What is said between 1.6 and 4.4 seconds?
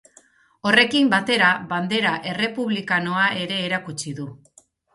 bandera errepublikanoa ere erakutsi du.